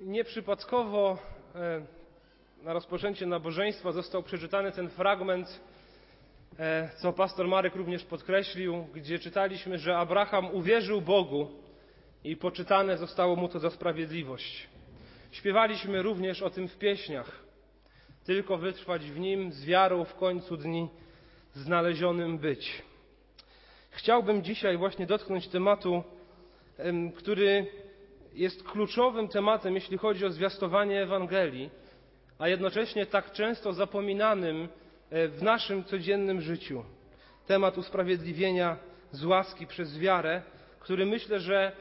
[0.00, 1.18] Nieprzypadkowo
[1.54, 1.82] e,
[2.62, 5.60] na rozpoczęcie nabożeństwa został przeczytany ten fragment,
[6.58, 11.48] e, co pastor Marek również podkreślił, gdzie czytaliśmy, że Abraham uwierzył Bogu
[12.24, 14.68] i poczytane zostało mu to za sprawiedliwość.
[15.30, 17.42] Śpiewaliśmy również o tym w pieśniach.
[18.24, 20.88] Tylko wytrwać w nim, z wiarą w końcu dni
[21.54, 22.82] znalezionym być.
[23.90, 26.02] Chciałbym dzisiaj właśnie dotknąć tematu,
[27.16, 27.66] który
[28.34, 31.70] jest kluczowym tematem, jeśli chodzi o zwiastowanie Ewangelii,
[32.38, 34.68] a jednocześnie tak często zapominanym
[35.10, 36.84] e, w naszym codziennym życiu.
[37.46, 38.76] Temat usprawiedliwienia
[39.12, 40.42] z łaski przez wiarę,
[40.80, 41.72] który myślę, że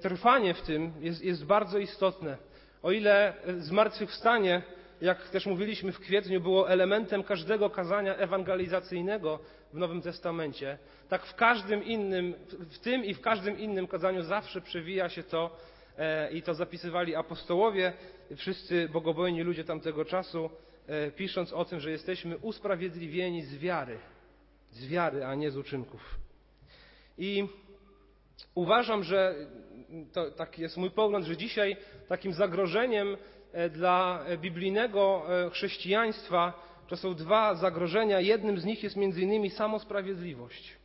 [0.00, 2.36] trwanie w tym jest, jest bardzo istotne.
[2.82, 4.62] O ile zmartwychwstanie,
[5.02, 9.38] jak też mówiliśmy w kwietniu, było elementem każdego kazania ewangelizacyjnego
[9.72, 10.78] w Nowym Testamencie,
[11.08, 12.34] tak w każdym innym,
[12.70, 15.56] w tym i w każdym innym kazaniu zawsze przewija się to,
[15.98, 17.92] e, i to zapisywali apostołowie,
[18.36, 20.50] wszyscy bogobojni ludzie tamtego czasu,
[20.86, 23.98] e, pisząc o tym, że jesteśmy usprawiedliwieni z wiary.
[24.70, 26.18] Z wiary, a nie z uczynków.
[27.18, 27.48] I
[28.54, 29.34] uważam, że
[30.12, 31.76] to taki jest mój pogląd, że dzisiaj
[32.08, 33.16] takim zagrożeniem
[33.70, 36.52] dla biblijnego chrześcijaństwa
[36.88, 38.20] to są dwa zagrożenia.
[38.20, 40.76] Jednym z nich jest między innymi samosprawiedliwość.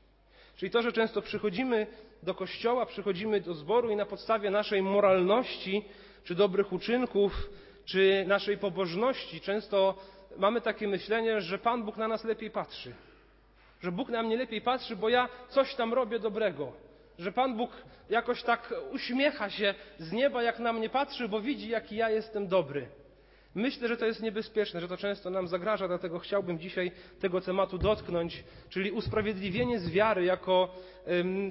[0.55, 1.87] Czyli to, że często przychodzimy
[2.23, 5.85] do kościoła, przychodzimy do zboru i na podstawie naszej moralności,
[6.23, 7.49] czy dobrych uczynków,
[7.85, 9.95] czy naszej pobożności często
[10.37, 12.93] mamy takie myślenie, że Pan Bóg na nas lepiej patrzy.
[13.81, 16.86] Że Bóg na mnie lepiej patrzy, bo ja coś tam robię dobrego.
[17.19, 17.71] Że Pan Bóg
[18.09, 22.47] jakoś tak uśmiecha się z nieba, jak na mnie patrzy, bo widzi, jaki ja jestem
[22.47, 22.87] dobry.
[23.55, 27.77] Myślę, że to jest niebezpieczne, że to często nam zagraża, dlatego chciałbym dzisiaj tego tematu
[27.77, 30.75] dotknąć, czyli usprawiedliwienie z wiary jako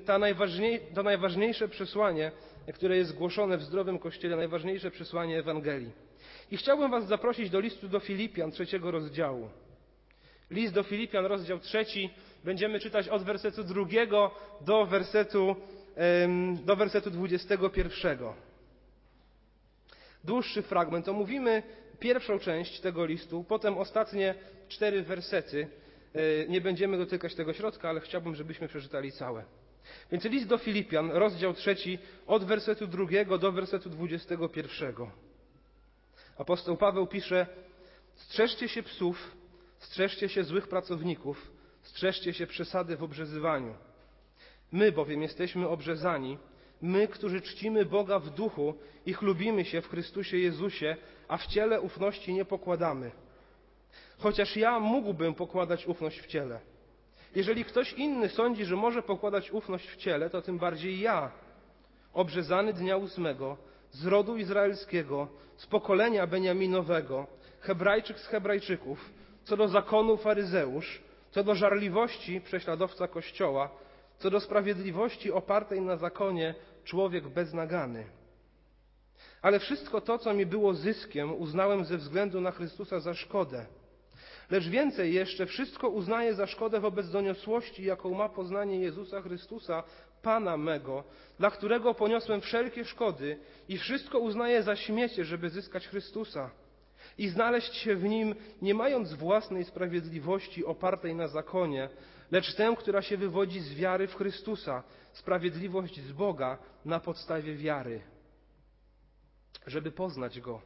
[0.05, 2.33] ta najważniej, to najważniejsze przesłanie,
[2.75, 5.92] które jest głoszone w zdrowym Kościele, najważniejsze przesłanie Ewangelii.
[6.51, 9.48] I chciałbym Was zaprosić do listu do Filipian, trzeciego rozdziału.
[10.50, 12.11] List do Filipian, rozdział trzeci,
[12.44, 14.30] będziemy czytać od wersetu drugiego
[14.61, 15.57] do wersetu,
[16.64, 18.34] do wersetu dwudziestego pierwszego.
[20.24, 21.08] Dłuższy fragment.
[21.08, 21.62] Omówimy
[22.01, 24.35] pierwszą część tego listu, potem ostatnie
[24.68, 25.68] cztery wersety.
[26.14, 29.45] E, nie będziemy dotykać tego środka, ale chciałbym, żebyśmy przeczytali całe.
[30.12, 35.11] Więc list do Filipian, rozdział trzeci, od wersetu drugiego do wersetu dwudziestego pierwszego.
[36.39, 37.46] Apostoł Paweł pisze:
[38.14, 39.36] Strzeżcie się psów,
[39.79, 41.51] strzeżcie się złych pracowników,
[41.83, 43.75] strzeżcie się przesady w obrzezywaniu.
[44.73, 46.39] My bowiem jesteśmy obrzezani,
[46.83, 48.75] my, którzy czcimy Boga w duchu
[49.07, 50.97] i chlubimy się w Chrystusie Jezusie,
[51.29, 53.11] a w ciele ufności nie pokładamy.
[54.19, 56.61] Chociaż ja mógłbym pokładać ufność w ciele.
[57.35, 61.31] Jeżeli ktoś inny sądzi, że może pokładać ufność w ciele, to tym bardziej ja,
[62.13, 63.57] obrzezany dnia ósmego,
[63.91, 67.27] z rodu izraelskiego, z pokolenia Beniaminowego,
[67.61, 69.11] Hebrajczyk z Hebrajczyków,
[69.46, 73.70] co do zakonu faryzeusz, co do żarliwości prześladowca Kościoła,
[74.18, 78.06] co do sprawiedliwości opartej na zakonie człowiek beznagany.
[79.42, 83.67] Ale wszystko to, co mi było zyskiem, uznałem ze względu na Chrystusa za szkodę.
[84.51, 89.83] Lecz więcej jeszcze, wszystko uznaję za szkodę wobec doniosłości, jaką ma poznanie Jezusa Chrystusa,
[90.23, 91.05] Pana mego,
[91.39, 96.51] dla którego poniosłem wszelkie szkody i wszystko uznaję za śmiecie, żeby zyskać Chrystusa
[97.18, 101.89] i znaleźć się w Nim, nie mając własnej sprawiedliwości opartej na zakonie,
[102.30, 108.00] lecz tę, która się wywodzi z wiary w Chrystusa, sprawiedliwość z Boga na podstawie wiary
[109.67, 110.62] żeby poznać Go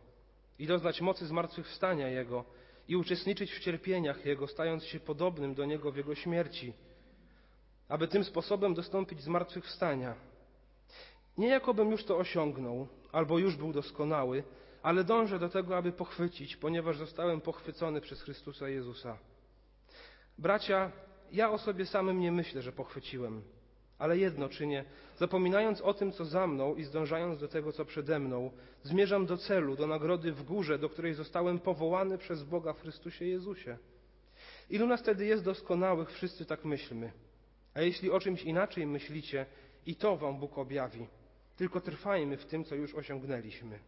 [0.59, 2.45] i doznać mocy zmartwychwstania Jego
[2.89, 6.73] i uczestniczyć w cierpieniach Jego, stając się podobnym do Niego w Jego śmierci,
[7.89, 10.15] aby tym sposobem dostąpić zmartwychwstania.
[11.39, 14.45] Nie jakobym już to osiągnął, albo już był doskonały,
[14.83, 19.19] ale dążę do tego, aby pochwycić, ponieważ zostałem pochwycony przez Chrystusa Jezusa.
[20.39, 20.93] Bracia,
[21.33, 23.43] ja o sobie samym nie myślę, że pochwyciłem
[24.01, 24.85] ale jedno czynię,
[25.19, 28.51] zapominając o tym, co za mną i zdążając do tego, co przede mną,
[28.83, 33.25] zmierzam do celu, do nagrody w górze, do której zostałem powołany przez Boga w Chrystusie
[33.25, 33.79] Jezusie.
[34.71, 37.13] Ilu nas wtedy jest doskonałych, wszyscy tak myślmy.
[37.75, 39.47] A jeśli o czymś inaczej myślicie,
[39.87, 41.07] i to wam Bóg objawi.
[41.57, 43.79] Tylko trwajmy w tym, co już osiągnęliśmy.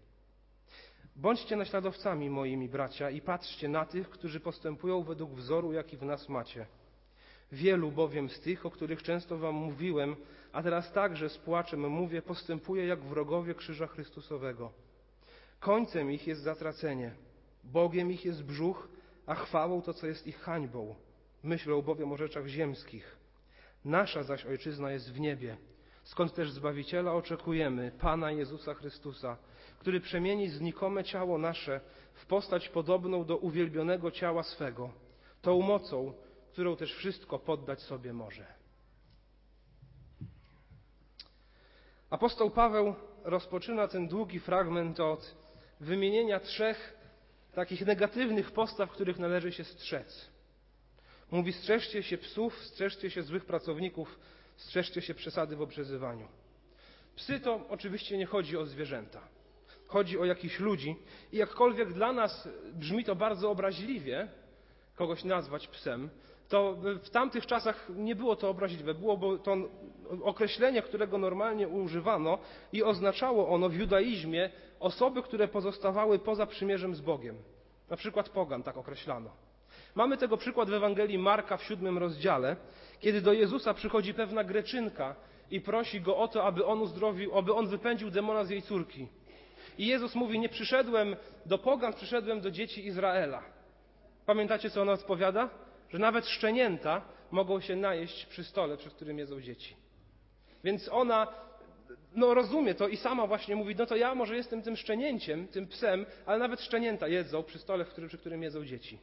[1.16, 6.28] Bądźcie naśladowcami moimi bracia i patrzcie na tych, którzy postępują według wzoru, jaki w nas
[6.28, 6.66] macie.
[7.52, 10.16] Wielu bowiem z tych, o których często wam mówiłem,
[10.52, 14.72] a teraz także z płaczem mówię, postępuje jak wrogowie krzyża Chrystusowego.
[15.60, 17.14] Końcem ich jest zatracenie,
[17.64, 18.88] Bogiem ich jest brzuch,
[19.26, 20.94] a chwałą to, co jest ich hańbą.
[21.42, 23.16] Myślą bowiem o rzeczach ziemskich.
[23.84, 25.56] Nasza zaś ojczyzna jest w niebie,
[26.04, 29.36] skąd też Zbawiciela oczekujemy, Pana Jezusa Chrystusa,
[29.82, 31.80] który przemieni znikome ciało nasze
[32.14, 34.92] w postać podobną do uwielbionego ciała swego,
[35.40, 36.12] tą mocą,
[36.52, 38.46] którą też wszystko poddać sobie może.
[42.10, 42.94] Apostoł Paweł
[43.24, 45.34] rozpoczyna ten długi fragment od
[45.80, 46.98] wymienienia trzech
[47.54, 50.30] takich negatywnych postaw, których należy się strzec.
[51.30, 54.18] Mówi: strzeżcie się psów, strzeżcie się złych pracowników,
[54.56, 56.28] strzeżcie się przesady w obrzezywaniu.
[57.16, 59.41] Psy to oczywiście nie chodzi o zwierzęta.
[59.92, 60.96] Chodzi o jakichś ludzi
[61.32, 64.28] i jakkolwiek dla nas brzmi to bardzo obraźliwie,
[64.96, 66.10] kogoś nazwać psem,
[66.48, 68.94] to w tamtych czasach nie było to obraźliwe.
[68.94, 69.56] Było to
[70.22, 72.38] określenie, którego normalnie używano
[72.72, 74.50] i oznaczało ono w judaizmie
[74.80, 77.36] osoby, które pozostawały poza przymierzem z Bogiem.
[77.90, 79.30] Na przykład pogan tak określano.
[79.94, 82.56] Mamy tego przykład w Ewangelii Marka w siódmym rozdziale,
[83.00, 85.14] kiedy do Jezusa przychodzi pewna Greczynka
[85.50, 89.08] i prosi go o to, aby on uzdrowił, aby on wypędził demona z jej córki.
[89.78, 91.16] I Jezus mówi: Nie przyszedłem
[91.46, 93.42] do pogan, przyszedłem do dzieci Izraela.
[94.26, 95.50] Pamiętacie, co ona odpowiada?
[95.90, 99.76] Że nawet szczenięta mogą się najeść przy stole, przy którym jedzą dzieci.
[100.64, 101.26] Więc ona
[102.14, 105.66] no rozumie to i sama właśnie mówi, no to ja może jestem tym szczenięciem, tym
[105.66, 108.98] psem, ale nawet szczenięta jedzą przy stole, przy którym jedzą dzieci.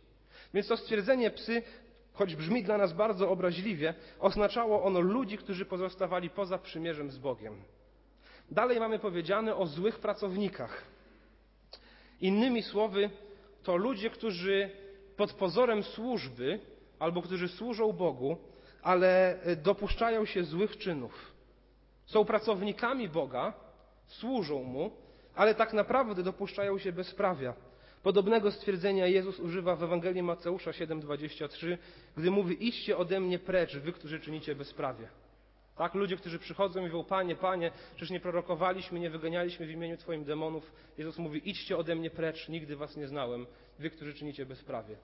[0.53, 1.63] Więc to stwierdzenie psy,
[2.13, 7.63] choć brzmi dla nas bardzo obraźliwie, oznaczało ono ludzi, którzy pozostawali poza przymierzem z Bogiem.
[8.51, 10.83] Dalej mamy powiedziane o złych pracownikach.
[12.21, 13.09] Innymi słowy,
[13.63, 14.69] to ludzie, którzy
[15.17, 16.59] pod pozorem służby
[16.99, 18.37] albo którzy służą Bogu,
[18.81, 21.31] ale dopuszczają się złych czynów.
[22.05, 23.53] Są pracownikami Boga,
[24.07, 24.91] służą Mu,
[25.35, 27.53] ale tak naprawdę dopuszczają się bezprawia.
[28.03, 31.77] Podobnego stwierdzenia Jezus używa w Ewangelii Mateusza 7:23,
[32.17, 35.09] gdy mówi: Idźcie ode mnie precz, wy, którzy czynicie bezprawie.
[35.79, 39.97] Tak, ludzie, którzy przychodzą i mówią: Panie, Panie, przecież nie prorokowaliśmy, nie wyganialiśmy w imieniu
[39.97, 40.71] Twoim demonów.
[40.97, 43.45] Jezus mówi: Idźcie ode mnie precz, nigdy Was nie znałem,
[43.79, 44.95] wy, którzy czynicie bezprawie.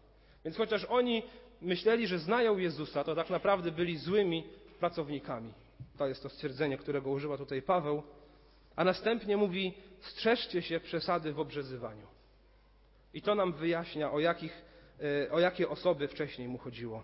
[0.46, 1.24] Więc chociaż oni
[1.62, 4.44] myśleli, że znają Jezusa, to tak naprawdę byli złymi
[4.80, 5.54] pracownikami.
[5.98, 8.04] To jest to stwierdzenie, którego używa tutaj Paweł.
[8.76, 12.08] A następnie mówi: strzeżcie się przesady w obrzezywaniu.
[13.14, 14.62] I to nam wyjaśnia, o, jakich,
[15.26, 17.04] e, o jakie osoby wcześniej mu chodziło.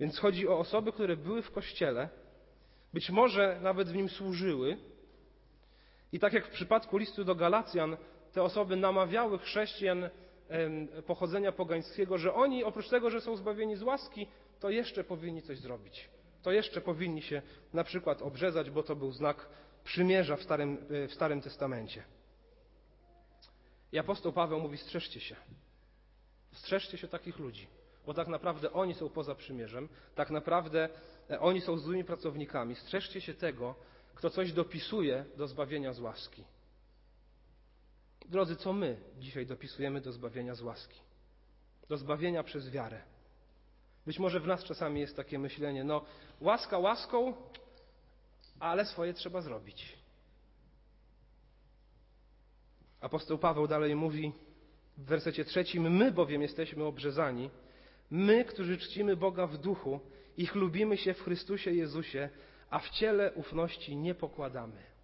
[0.00, 2.08] Więc chodzi o osoby, które były w kościele,
[2.94, 4.76] być może nawet w nim służyły.
[6.12, 7.96] I tak jak w przypadku listu do Galacjan,
[8.32, 10.10] te osoby namawiały chrześcijan
[11.06, 14.26] pochodzenia pogańskiego, że oni oprócz tego, że są zbawieni z łaski,
[14.60, 16.08] to jeszcze powinni coś zrobić
[16.44, 17.42] to jeszcze powinni się
[17.72, 19.48] na przykład obrzezać, bo to był znak
[19.84, 22.04] przymierza w Starym, w Starym Testamencie.
[23.92, 25.36] I apostoł Paweł mówi: strzeżcie się.
[26.52, 27.66] Strzeżcie się takich ludzi,
[28.06, 30.88] bo tak naprawdę oni są poza przymierzem, tak naprawdę e,
[31.40, 32.74] oni są złymi pracownikami.
[32.74, 33.74] Strzeżcie się tego,
[34.14, 36.44] kto coś dopisuje do zbawienia z łaski.
[38.28, 41.00] Drodzy, co my dzisiaj dopisujemy do zbawienia z łaski?
[41.88, 43.02] Do zbawienia przez wiarę.
[44.06, 46.04] Być może w nas czasami jest takie myślenie, no
[46.40, 47.34] łaska łaską,
[48.60, 49.98] ale swoje trzeba zrobić.
[53.00, 54.32] Apostoł Paweł dalej mówi
[54.96, 57.50] w wersecie trzecim: My bowiem jesteśmy obrzezani,
[58.10, 60.00] my, którzy czcimy Boga w duchu
[60.36, 62.28] i chlubimy się w Chrystusie Jezusie,
[62.70, 64.94] a w ciele ufności nie pokładamy.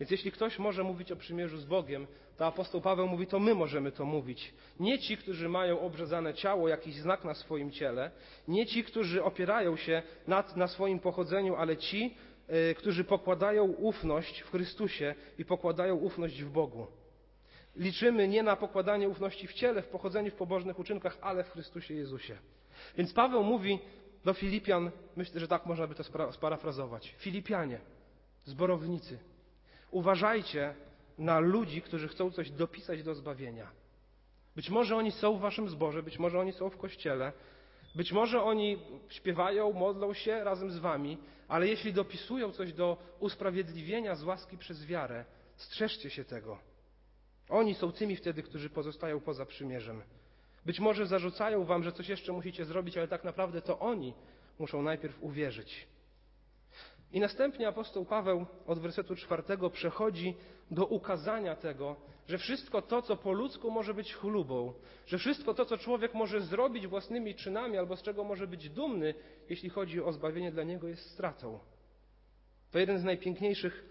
[0.00, 2.06] Więc jeśli ktoś może mówić o przymierzu z Bogiem,
[2.36, 4.54] to apostoł Paweł mówi, to my możemy to mówić.
[4.80, 8.10] Nie ci, którzy mają obrzezane ciało, jakiś znak na swoim ciele,
[8.48, 12.16] nie ci, którzy opierają się nad, na swoim pochodzeniu, ale ci,
[12.70, 16.86] y, którzy pokładają ufność w Chrystusie i pokładają ufność w Bogu.
[17.76, 21.94] Liczymy nie na pokładanie ufności w ciele, w pochodzeniu, w pobożnych uczynkach, ale w Chrystusie
[21.94, 22.38] Jezusie.
[22.96, 23.78] Więc Paweł mówi
[24.24, 27.14] do Filipian, myślę, że tak można by to sparafrazować.
[27.18, 27.80] Filipianie,
[28.44, 29.18] zborownicy,
[29.90, 30.74] Uważajcie
[31.18, 33.70] na ludzi, którzy chcą coś dopisać do zbawienia.
[34.56, 37.32] Być może oni są w waszym zborze, być może oni są w kościele,
[37.94, 38.78] być może oni
[39.08, 41.18] śpiewają, modlą się razem z wami,
[41.48, 45.24] ale jeśli dopisują coś do usprawiedliwienia z łaski przez wiarę,
[45.56, 46.58] strzeżcie się tego.
[47.48, 50.02] Oni są tymi wtedy, którzy pozostają poza przymierzem.
[50.68, 54.14] Być może zarzucają wam, że coś jeszcze musicie zrobić, ale tak naprawdę to oni
[54.58, 55.88] muszą najpierw uwierzyć.
[57.12, 60.34] I następnie apostoł Paweł od wersetu czwartego przechodzi
[60.70, 61.96] do ukazania tego,
[62.26, 64.72] że wszystko to, co po ludzku może być chlubą,
[65.06, 69.14] że wszystko to, co człowiek może zrobić własnymi czynami albo z czego może być dumny,
[69.48, 71.58] jeśli chodzi o zbawienie dla niego, jest stratą.
[72.70, 73.84] To jeden z najpiękniejszych,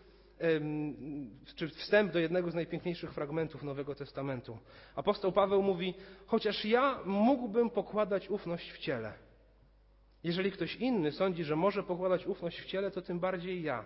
[1.55, 4.57] czy wstęp do jednego z najpiękniejszych fragmentów Nowego Testamentu.
[4.95, 5.93] Apostoł Paweł mówi:
[6.25, 9.13] Chociaż ja mógłbym pokładać ufność w ciele.
[10.23, 13.85] Jeżeli ktoś inny sądzi, że może pokładać ufność w ciele, to tym bardziej ja.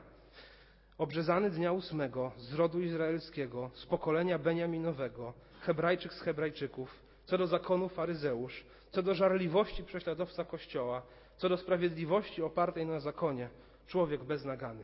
[0.97, 7.89] obrzezany dnia ósmego z rodu izraelskiego, z pokolenia Beniaminowego, Hebrajczyk z Hebrajczyków, co do zakonu
[7.89, 11.01] faryzeusz, co do żarliwości prześladowca Kościoła,
[11.37, 13.49] co do sprawiedliwości opartej na zakonie,
[13.87, 14.83] człowiek beznagany.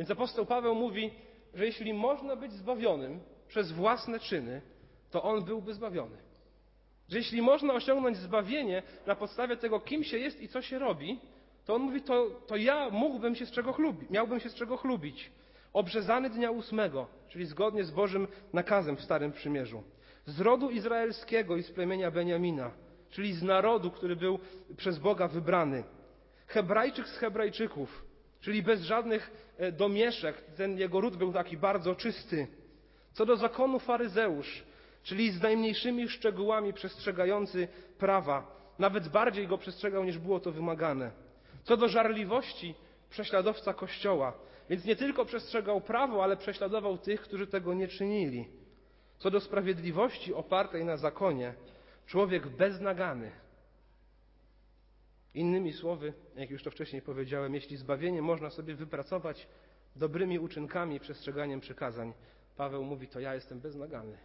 [0.00, 1.10] Więc apostoł Paweł mówi,
[1.54, 4.62] że jeśli można być zbawionym przez własne czyny,
[5.10, 6.16] to on byłby zbawiony.
[7.08, 11.20] Że jeśli można osiągnąć zbawienie na podstawie tego, kim się jest i co się robi,
[11.64, 14.76] to on mówi, to, to ja mógłbym się z czego chlubić, miałbym się z czego
[14.76, 15.30] chlubić.
[15.72, 19.82] Obrzezany dnia ósmego, czyli zgodnie z Bożym nakazem w Starym Przymierzu.
[20.26, 22.70] Z rodu izraelskiego i z plemienia Beniamina,
[23.10, 24.38] czyli z narodu, który był
[24.76, 25.84] przez Boga wybrany.
[26.46, 28.09] Hebrajczyk z Hebrajczyków,
[28.40, 30.42] czyli bez żadnych e, domieszek.
[30.56, 32.46] Ten jego ród był taki bardzo czysty.
[33.12, 34.62] Co do zakonu faryzeusz,
[35.02, 37.68] czyli z najmniejszymi szczegółami przestrzegający
[37.98, 41.10] prawa, nawet bardziej go przestrzegał niż było to wymagane.
[41.62, 42.74] Co do żarliwości,
[43.10, 44.32] prześladowca Kościoła,
[44.70, 48.48] więc nie tylko przestrzegał prawo, ale prześladował tych, którzy tego nie czynili.
[49.18, 51.54] Co do sprawiedliwości opartej na zakonie,
[52.06, 53.30] człowiek beznagany.
[55.34, 59.48] Innymi słowy, jak już to wcześniej powiedziałem, jeśli zbawienie można sobie wypracować
[59.96, 62.12] dobrymi uczynkami i przestrzeganiem przykazań,
[62.56, 64.18] Paweł mówi, to ja jestem beznagany.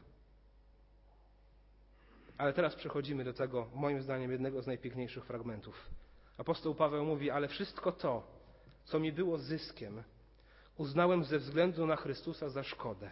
[2.38, 5.90] Ale teraz przechodzimy do tego, moim zdaniem, jednego z najpiękniejszych fragmentów.
[6.38, 8.28] Apostoł Paweł mówi, ale wszystko to,
[8.84, 10.04] co mi było zyskiem,
[10.78, 13.12] uznałem ze względu na Chrystusa za szkodę.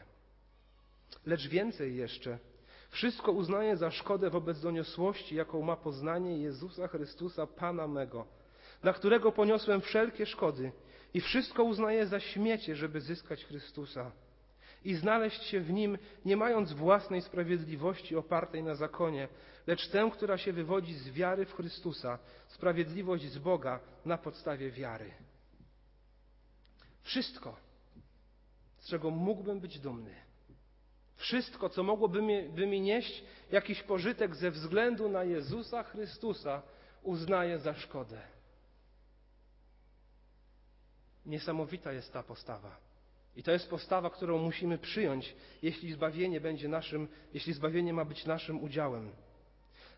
[1.25, 2.39] Lecz więcej jeszcze,
[2.93, 8.25] wszystko uznaję za szkodę wobec doniosłości, jaką ma poznanie Jezusa Chrystusa, Pana mego,
[8.81, 10.71] dla którego poniosłem wszelkie szkody
[11.13, 14.11] i wszystko uznaję za śmiecie, żeby zyskać Chrystusa
[14.85, 19.27] i znaleźć się w Nim, nie mając własnej sprawiedliwości opartej na zakonie,
[19.67, 25.13] lecz tę, która się wywodzi z wiary w Chrystusa, sprawiedliwość z Boga na podstawie wiary.
[27.01, 27.55] Wszystko,
[28.79, 30.22] z czego mógłbym być dumny,
[31.15, 36.61] wszystko, co mogłoby mi, by mi nieść jakiś pożytek ze względu na Jezusa Chrystusa,
[37.03, 38.21] uznaję za szkodę.
[41.25, 42.77] Niesamowita jest ta postawa.
[43.35, 48.25] I to jest postawa, którą musimy przyjąć, jeśli zbawienie będzie naszym, jeśli zbawienie ma być
[48.25, 49.11] naszym udziałem.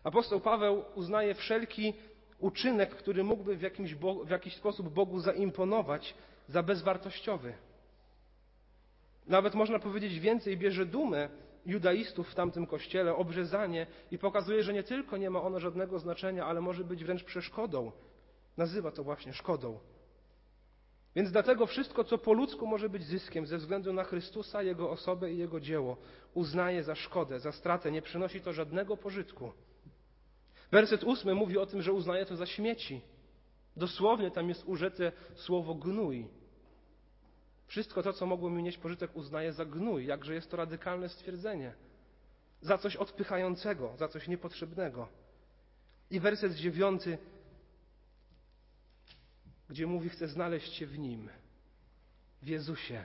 [0.04, 1.94] Apostoł Paweł uznaje wszelki
[2.38, 3.94] uczynek, który mógłby w, jakimś
[4.24, 6.14] w jakiś sposób Bogu zaimponować,
[6.48, 7.54] za bezwartościowy.
[9.26, 11.28] Nawet można powiedzieć więcej, bierze dumę
[11.66, 16.46] judaistów w tamtym kościele, obrzezanie i pokazuje, że nie tylko nie ma ono żadnego znaczenia,
[16.46, 17.92] ale może być wręcz przeszkodą.
[18.56, 19.78] Nazywa to właśnie szkodą.
[21.16, 25.32] Więc dlatego wszystko, co po ludzku może być zyskiem ze względu na Chrystusa, Jego osobę
[25.32, 25.96] i Jego dzieło,
[26.34, 29.52] uznaje za szkodę, za stratę, nie przynosi to żadnego pożytku.
[30.70, 33.00] Werset ósmy mówi o tym, że uznaje to za śmieci.
[33.76, 36.28] Dosłownie tam jest użyte słowo gnój.
[37.66, 40.06] Wszystko to, co mogło mi nieść pożytek, uznaje za gnój.
[40.06, 41.74] Jakże jest to radykalne stwierdzenie.
[42.60, 45.08] Za coś odpychającego, za coś niepotrzebnego.
[46.10, 47.18] I werset dziewiąty
[49.68, 51.28] gdzie mówi: Chcę znaleźć się w Nim,
[52.42, 53.04] w Jezusie,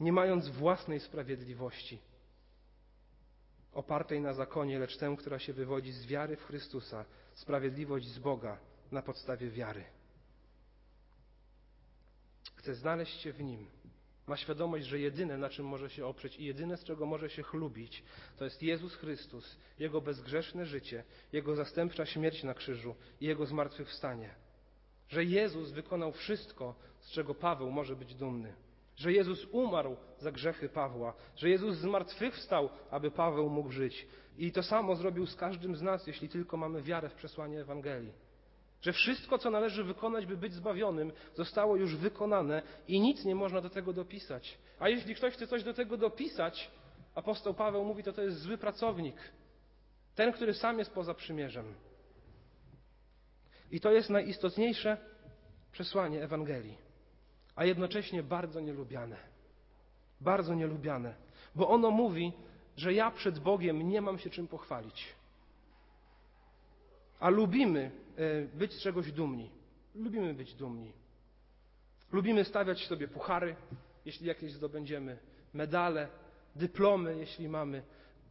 [0.00, 1.98] nie mając własnej sprawiedliwości,
[3.72, 7.04] opartej na zakonie, lecz tę, która się wywodzi z wiary w Chrystusa,
[7.34, 8.58] sprawiedliwość z Boga
[8.92, 9.84] na podstawie wiary.
[12.62, 13.66] Chcę znaleźć się w Nim.
[14.26, 17.42] Ma świadomość, że jedyne, na czym może się oprzeć i jedyne, z czego może się
[17.42, 18.02] chlubić,
[18.38, 24.34] to jest Jezus Chrystus, Jego bezgrzeszne życie, Jego zastępcza śmierć na krzyżu i Jego zmartwychwstanie
[25.12, 28.54] że Jezus wykonał wszystko, z czego Paweł może być dumny.
[28.96, 34.06] Że Jezus umarł za grzechy Pawła, że Jezus zmartwychwstał, aby Paweł mógł żyć.
[34.38, 38.12] I to samo zrobił z każdym z nas, jeśli tylko mamy wiarę w przesłanie Ewangelii.
[38.82, 43.60] Że wszystko, co należy wykonać, by być zbawionym, zostało już wykonane i nic nie można
[43.60, 44.58] do tego dopisać.
[44.78, 46.70] A jeśli ktoś chce coś do tego dopisać,
[47.14, 49.16] apostoł Paweł mówi, to to jest zły pracownik.
[50.14, 51.74] Ten, który sam jest poza przymierzem.
[53.70, 54.96] I to jest najistotniejsze
[55.72, 56.78] przesłanie Ewangelii,
[57.56, 59.16] a jednocześnie bardzo nielubiane.
[60.20, 61.14] Bardzo nielubiane,
[61.54, 62.32] bo ono mówi,
[62.76, 65.14] że ja przed Bogiem nie mam się czym pochwalić.
[67.22, 69.50] A lubimy e, być z czegoś dumni.
[69.94, 70.92] Lubimy być dumni.
[72.12, 73.56] Lubimy stawiać sobie puchary,
[74.04, 75.18] jeśli jakieś zdobędziemy,
[75.54, 76.08] medale,
[76.56, 77.82] dyplomy, jeśli mamy.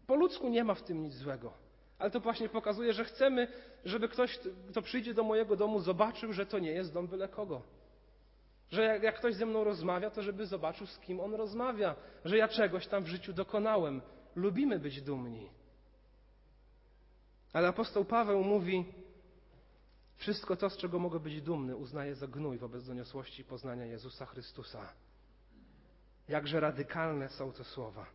[0.07, 1.53] Po ludzku nie ma w tym nic złego.
[1.99, 3.47] Ale to właśnie pokazuje, że chcemy,
[3.85, 7.61] żeby ktoś, kto przyjdzie do mojego domu, zobaczył, że to nie jest dom byle kogo.
[8.69, 11.95] Że jak, jak ktoś ze mną rozmawia, to żeby zobaczył, z kim on rozmawia,
[12.25, 14.01] że ja czegoś tam w życiu dokonałem.
[14.35, 15.60] Lubimy być dumni.
[17.53, 18.85] Ale apostoł Paweł mówi:
[20.15, 24.93] Wszystko to, z czego mogę być dumny, uznaję za gnój wobec doniosłości poznania Jezusa Chrystusa.
[26.27, 28.05] Jakże radykalne są te słowa.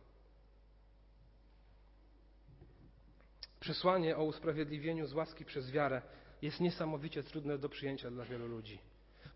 [3.59, 6.01] Przesłanie o usprawiedliwieniu z łaski przez wiarę
[6.41, 8.79] jest niesamowicie trudne do przyjęcia dla wielu ludzi.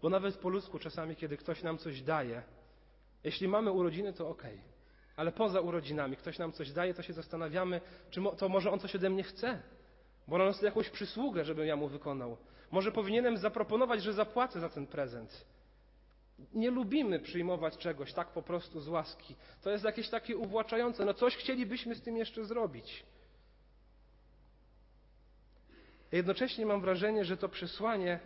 [0.02, 2.44] Bo nawet po ludzku czasami, kiedy ktoś nam coś daje,
[3.24, 4.44] jeśli mamy urodziny, to ok.
[5.16, 8.96] Ale poza urodzinami ktoś nam coś daje, to się zastanawiamy, czy to może on coś
[8.96, 9.62] ode mnie chce.
[10.28, 12.38] Bo on chce jakąś przysługę, żebym ja mu wykonał.
[12.72, 15.46] Może powinienem zaproponować, że zapłacę za ten prezent.
[16.54, 19.36] Nie lubimy przyjmować czegoś tak po prostu z łaski.
[19.62, 21.06] To jest jakieś takie uwłaczające.
[21.06, 23.04] No coś chcielibyśmy z tym jeszcze zrobić.
[26.12, 28.20] Jednocześnie mam wrażenie, że to przesłanie,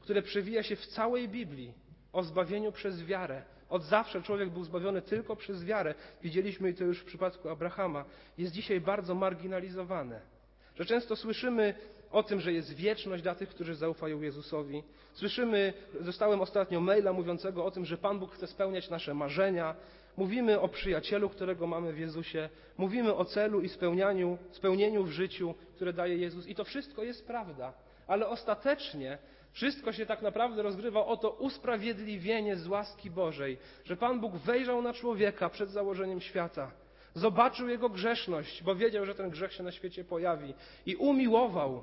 [0.00, 1.74] które przewija się w całej Biblii
[2.12, 7.00] o zbawieniu przez wiarę, od zawsze człowiek był zbawiony tylko przez wiarę, widzieliśmy to już
[7.00, 8.04] w przypadku Abrahama,
[8.38, 10.31] jest dzisiaj bardzo marginalizowane.
[10.78, 11.74] Że często słyszymy
[12.12, 14.82] o tym, że jest wieczność dla tych, którzy zaufają Jezusowi.
[15.12, 19.74] Słyszymy, dostałem ostatnio maila mówiącego o tym, że Pan Bóg chce spełniać nasze marzenia.
[20.16, 22.48] Mówimy o przyjacielu, którego mamy w Jezusie.
[22.78, 26.46] Mówimy o celu i spełnianiu, spełnieniu w życiu, które daje Jezus.
[26.46, 27.72] I to wszystko jest prawda.
[28.06, 29.18] Ale ostatecznie
[29.52, 34.82] wszystko się tak naprawdę rozgrywa o to usprawiedliwienie z łaski Bożej, że Pan Bóg wejrzał
[34.82, 36.70] na człowieka przed założeniem świata,
[37.14, 40.54] zobaczył jego grzeszność, bo wiedział, że ten grzech się na świecie pojawi
[40.86, 41.82] i umiłował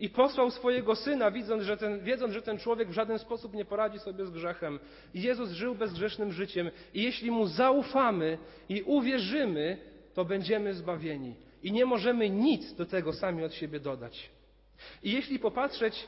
[0.00, 3.64] i posłał swojego syna, wiedząc że, ten, wiedząc, że ten człowiek w żaden sposób nie
[3.64, 4.78] poradzi sobie z grzechem.
[5.14, 6.70] Jezus żył bezgrzesznym życiem.
[6.94, 9.78] I jeśli mu zaufamy i uwierzymy,
[10.14, 11.34] to będziemy zbawieni.
[11.62, 14.30] I nie możemy nic do tego sami od siebie dodać.
[15.02, 16.06] I jeśli popatrzeć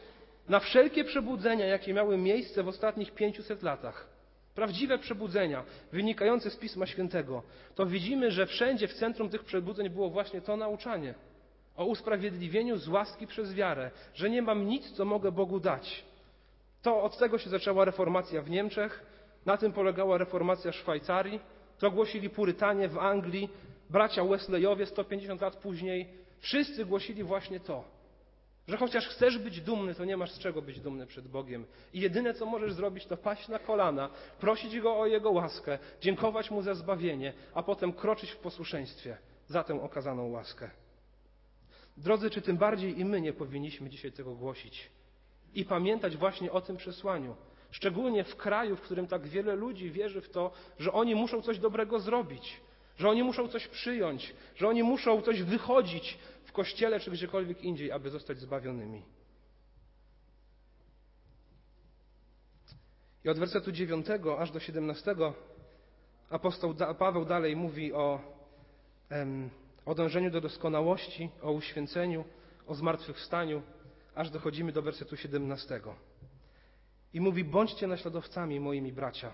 [0.48, 4.08] na wszelkie przebudzenia, jakie miały miejsce w ostatnich 500 latach,
[4.54, 7.42] prawdziwe przebudzenia wynikające z Pisma Świętego,
[7.74, 11.14] to widzimy, że wszędzie w centrum tych przebudzeń było właśnie to nauczanie
[11.76, 16.04] o usprawiedliwieniu z łaski przez wiarę, że nie mam nic, co mogę Bogu dać.
[16.82, 19.02] To od tego się zaczęła reformacja w Niemczech,
[19.46, 21.40] na tym polegała reformacja w Szwajcarii,
[21.78, 23.48] to głosili Purytanie w Anglii,
[23.90, 26.08] bracia Wesleyowie 150 lat później.
[26.38, 27.84] Wszyscy głosili właśnie to,
[28.68, 31.64] że chociaż chcesz być dumny, to nie masz z czego być dumny przed Bogiem.
[31.92, 36.50] I jedyne, co możesz zrobić, to paść na kolana, prosić Go o Jego łaskę, dziękować
[36.50, 39.16] Mu za zbawienie, a potem kroczyć w posłuszeństwie
[39.48, 40.70] za tę okazaną łaskę.
[41.96, 44.90] Drodzy, czy tym bardziej i my nie powinniśmy dzisiaj tego głosić
[45.54, 47.36] i pamiętać właśnie o tym przesłaniu.
[47.70, 51.58] Szczególnie w kraju, w którym tak wiele ludzi wierzy w to, że oni muszą coś
[51.58, 52.60] dobrego zrobić,
[52.98, 56.18] że oni muszą coś przyjąć, że oni muszą coś wychodzić
[56.52, 59.02] w kościele czy gdziekolwiek indziej, aby zostać zbawionymi.
[63.24, 64.06] I od wersetu 9
[64.38, 65.14] aż do 17
[66.30, 68.20] apostoł Paweł dalej mówi o
[69.08, 69.50] em,
[69.86, 72.24] o dążeniu do doskonałości, o uświęceniu,
[72.66, 73.62] o zmartwychwstaniu,
[74.14, 75.80] aż dochodzimy do wersetu 17.
[77.14, 79.32] I mówi: Bądźcie naśladowcami moimi bracia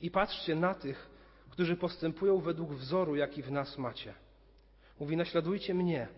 [0.00, 1.10] i patrzcie na tych,
[1.50, 4.14] którzy postępują według wzoru, jaki w nas macie.
[5.00, 6.08] Mówi: Naśladujcie mnie,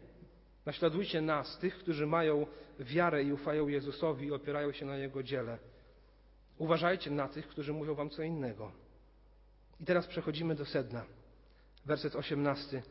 [0.67, 2.47] naśladujcie nas, tych, którzy mają
[2.81, 5.59] wiarę i ufają Jezusowi i opierają się na Jego dziele.
[6.59, 8.73] Uważajcie na tych, którzy mówią wam co innego.
[9.81, 11.05] I teraz przechodzimy do sedna.
[11.87, 12.83] Werset 18.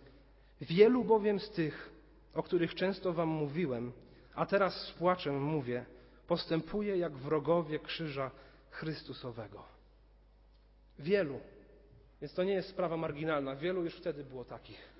[0.62, 1.90] Wielu bowiem z tych,
[2.34, 3.92] o których często wam mówiłem,
[4.36, 5.86] a teraz z płaczem mówię,
[6.28, 8.32] postępuje jak wrogowie krzyża
[8.70, 9.64] Chrystusowego.
[11.00, 11.40] Wielu.
[12.22, 13.56] Więc to nie jest sprawa marginalna.
[13.56, 14.95] Wielu już wtedy było takich.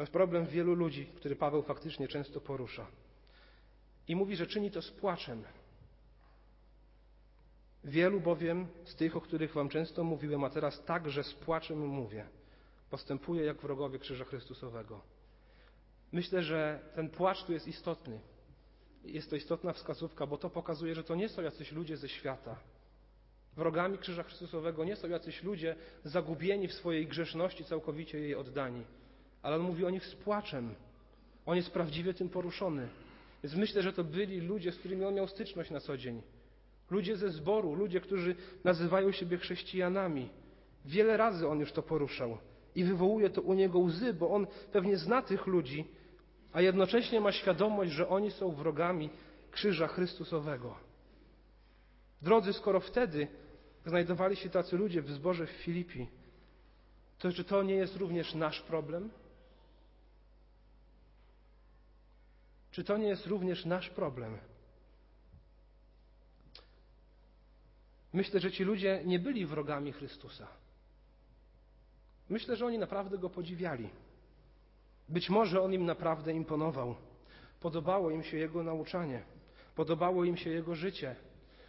[0.00, 2.86] To jest problem wielu ludzi, który Paweł faktycznie często porusza.
[4.08, 5.44] I mówi, że czyni to z płaczem.
[7.84, 12.26] Wielu bowiem z tych, o których wam często mówiłem, a teraz także z płaczem mówię
[12.90, 15.00] postępuje jak wrogowie Krzyża Chrystusowego.
[16.12, 18.20] Myślę, że ten płacz tu jest istotny.
[19.04, 22.56] Jest to istotna wskazówka, bo to pokazuje, że to nie są jacyś ludzie ze świata.
[23.56, 28.84] Wrogami Krzyża Chrystusowego nie są jacyś ludzie zagubieni w swojej grzeszności, całkowicie jej oddani.
[29.42, 30.74] Ale on mówi o nich z płaczem.
[31.46, 32.88] On jest prawdziwie tym poruszony.
[33.42, 36.22] Więc myślę, że to byli ludzie, z którymi on miał styczność na co dzień.
[36.90, 40.28] Ludzie ze zboru, ludzie, którzy nazywają siebie chrześcijanami.
[40.84, 42.38] Wiele razy on już to poruszał.
[42.74, 45.84] I wywołuje to u niego łzy, bo on pewnie zna tych ludzi,
[46.52, 49.10] a jednocześnie ma świadomość, że oni są wrogami
[49.50, 50.74] krzyża Chrystusowego.
[52.22, 53.28] Drodzy, skoro wtedy
[53.86, 56.06] znajdowali się tacy ludzie w zborze w Filipi,
[57.18, 59.10] to czy to nie jest również nasz problem?
[62.80, 64.38] Czy to nie jest również nasz problem?
[68.12, 70.48] Myślę, że ci ludzie nie byli wrogami Chrystusa.
[72.28, 73.88] Myślę, że oni naprawdę go podziwiali.
[75.08, 76.94] Być może on im naprawdę imponował.
[77.60, 79.22] Podobało im się jego nauczanie.
[79.74, 81.16] Podobało im się Jego życie.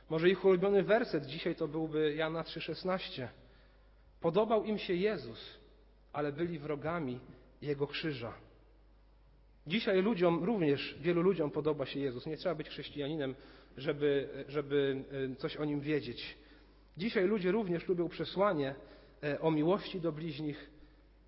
[0.09, 3.27] Może ich ulubiony werset dzisiaj to byłby Jana 3,16.
[4.21, 5.59] Podobał im się Jezus,
[6.13, 7.19] ale byli wrogami
[7.61, 8.33] Jego krzyża.
[9.67, 12.25] Dzisiaj ludziom, również wielu ludziom podoba się Jezus.
[12.25, 13.35] Nie trzeba być chrześcijaninem,
[13.77, 16.37] żeby, żeby e, coś o nim wiedzieć.
[16.97, 18.75] Dzisiaj ludzie również lubią przesłanie
[19.23, 20.69] e, o miłości do bliźnich,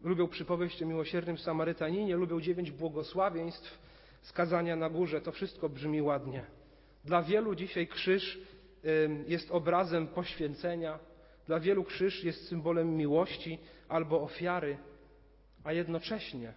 [0.01, 3.79] lubią przypowieść o miłosiernym Samarytaninie, lubią dziewięć błogosławieństw
[4.21, 5.21] skazania na górze.
[5.21, 6.45] To wszystko brzmi ładnie.
[7.05, 8.39] Dla wielu dzisiaj krzyż
[9.27, 10.99] jest obrazem poświęcenia,
[11.47, 14.77] dla wielu krzyż jest symbolem miłości albo ofiary,
[15.63, 16.53] a jednocześnie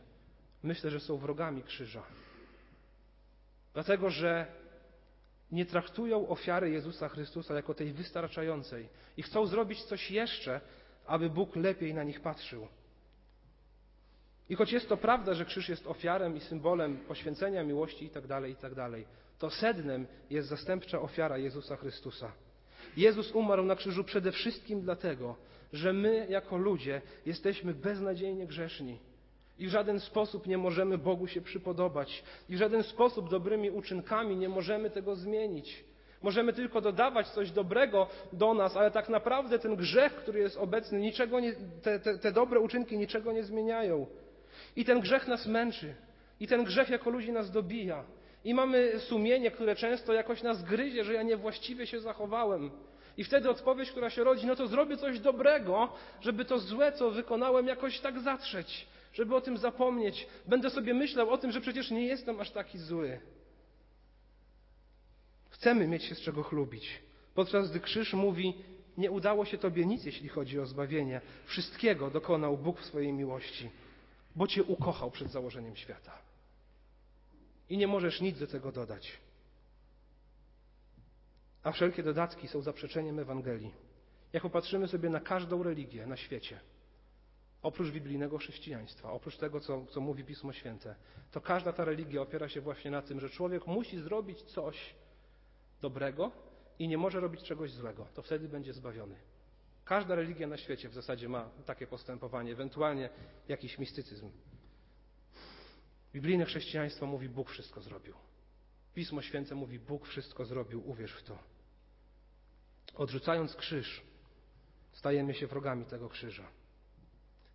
[0.67, 2.03] myślę, że są wrogami krzyża.
[3.75, 4.47] Dlatego, że
[5.53, 10.61] nie traktują ofiary Jezusa Chrystusa jako tej wystarczającej i chcą zrobić coś jeszcze,
[11.07, 12.69] aby Bóg lepiej na nich patrzył.
[14.49, 18.49] I choć jest to prawda, że krzyż jest ofiarem i symbolem poświęcenia miłości itd., tak
[18.49, 19.01] itd., tak
[19.39, 22.33] to sednem jest zastępcza ofiara Jezusa Chrystusa.
[22.97, 25.37] Jezus umarł na krzyżu przede wszystkim dlatego,
[25.73, 28.99] że my jako ludzie jesteśmy beznadziejnie grzeszni
[29.59, 34.37] i w żaden sposób nie możemy Bogu się przypodobać i w żaden sposób dobrymi uczynkami
[34.37, 35.85] nie możemy tego zmienić.
[36.23, 41.01] Możemy tylko dodawać coś dobrego do nas, ale tak naprawdę ten grzech, który jest obecny,
[41.01, 44.07] niczego nie, te, te, te dobre uczynki niczego nie zmieniają.
[44.77, 45.95] I ten grzech nas męczy.
[46.41, 48.05] I ten grzech jako ludzi nas dobija.
[48.45, 52.71] I mamy sumienie, które często jakoś nas gryzie, że ja niewłaściwie się zachowałem.
[53.17, 55.89] I wtedy odpowiedź, która się rodzi, no to zrobię coś dobrego,
[56.21, 58.87] żeby to złe, co wykonałem, jakoś tak zatrzeć,
[59.17, 60.27] żeby o tym zapomnieć.
[60.47, 63.21] Będę sobie myślał o tym, że przecież nie jestem aż taki zły.
[65.51, 67.03] Chcemy mieć się z czego chlubić.
[67.35, 68.55] Podczas gdy krzyż mówi,
[68.99, 71.21] nie udało się Tobie nic, jeśli chodzi o zbawienie.
[71.47, 73.71] Wszystkiego dokonał Bóg w swojej miłości,
[74.37, 76.19] bo Cię ukochał przed założeniem świata.
[77.71, 79.13] I nie możesz nic do tego dodać.
[81.63, 83.75] A wszelkie dodatki są zaprzeczeniem Ewangelii.
[84.33, 86.61] Jak popatrzymy sobie na każdą religię na świecie,
[87.67, 90.95] oprócz biblijnego chrześcijaństwa, oprócz tego, co, co mówi Pismo Święte,
[91.31, 94.95] to każda ta religia opiera się właśnie na tym, że człowiek musi zrobić coś
[95.81, 96.33] dobrego
[96.79, 98.07] i nie może robić czegoś złego.
[98.15, 99.17] To wtedy będzie zbawiony.
[99.85, 103.11] Każda religia na świecie w zasadzie ma takie postępowanie, ewentualnie
[103.49, 104.31] jakiś mistycyzm.
[106.13, 108.15] Biblijne chrześcijaństwo mówi, Bóg wszystko zrobił.
[108.95, 111.39] Pismo Święte mówi, Bóg wszystko zrobił, uwierz w to.
[112.95, 114.03] Odrzucając krzyż,
[114.93, 116.49] stajemy się wrogami tego krzyża.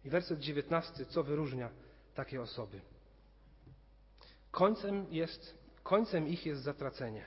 [0.06, 1.70] I werset dziewiętnasty, co wyróżnia
[2.16, 2.82] takie osoby?
[4.52, 7.26] Końcem, jest, końcem ich jest zatracenie.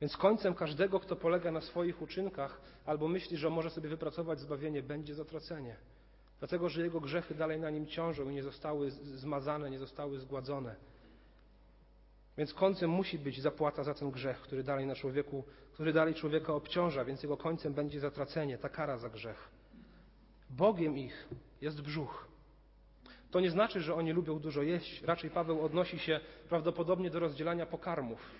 [0.00, 4.82] Więc końcem każdego, kto polega na swoich uczynkach albo myśli, że może sobie wypracować zbawienie,
[4.82, 5.76] będzie zatracenie.
[6.38, 10.76] Dlatego, że jego grzechy dalej na nim ciążą i nie zostały zmazane, nie zostały zgładzone.
[12.36, 16.54] Więc końcem musi być zapłata za ten grzech, który dalej na człowieku, który dalej człowieka
[16.54, 19.48] obciąża, więc jego końcem będzie zatracenie, ta kara za grzech.
[20.50, 21.28] Bogiem ich
[21.60, 22.28] jest brzuch.
[23.30, 25.02] To nie znaczy, że oni lubią dużo jeść.
[25.02, 28.30] Raczej Paweł odnosi się prawdopodobnie do rozdzielania pokarmów.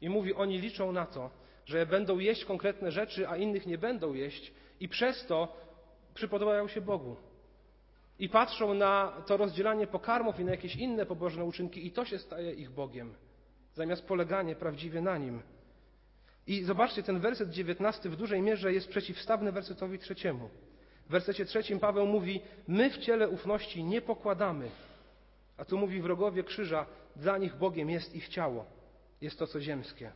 [0.00, 1.30] I mówi, oni liczą na to,
[1.66, 5.56] że będą jeść konkretne rzeczy, a innych nie będą jeść, i przez to
[6.14, 7.16] przypodobają się Bogu
[8.20, 12.18] i patrzą na to rozdzielanie pokarmów i na jakieś inne pobożne uczynki, i to się
[12.18, 13.14] staje ich Bogiem,
[13.74, 15.42] zamiast poleganie prawdziwie na nim.
[16.46, 20.50] I zobaczcie, ten werset dziewiętnasty w dużej mierze jest przeciwstawny wersetowi trzeciemu.
[21.10, 24.70] W wersecie trzecim Paweł mówi: My w ciele ufności nie pokładamy.
[25.56, 28.66] A tu mówi wrogowie krzyża, dla nich Bogiem jest ich ciało,
[29.20, 30.12] jest to co ziemskie.